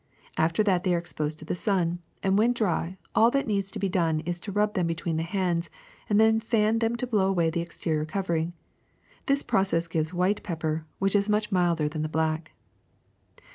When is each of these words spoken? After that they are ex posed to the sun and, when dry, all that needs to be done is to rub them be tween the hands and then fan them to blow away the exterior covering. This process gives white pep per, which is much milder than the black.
After 0.35 0.63
that 0.63 0.83
they 0.83 0.95
are 0.95 0.97
ex 0.97 1.13
posed 1.13 1.37
to 1.37 1.45
the 1.45 1.53
sun 1.53 1.99
and, 2.23 2.35
when 2.35 2.53
dry, 2.53 2.97
all 3.13 3.29
that 3.29 3.45
needs 3.45 3.69
to 3.69 3.77
be 3.77 3.87
done 3.87 4.21
is 4.21 4.39
to 4.39 4.51
rub 4.51 4.73
them 4.73 4.87
be 4.87 4.95
tween 4.95 5.17
the 5.17 5.21
hands 5.21 5.69
and 6.09 6.19
then 6.19 6.39
fan 6.39 6.79
them 6.79 6.95
to 6.95 7.05
blow 7.05 7.27
away 7.27 7.51
the 7.51 7.61
exterior 7.61 8.03
covering. 8.03 8.53
This 9.27 9.43
process 9.43 9.85
gives 9.85 10.11
white 10.11 10.41
pep 10.41 10.61
per, 10.61 10.85
which 10.97 11.15
is 11.15 11.29
much 11.29 11.51
milder 11.51 11.87
than 11.87 12.01
the 12.01 12.09
black. 12.09 12.51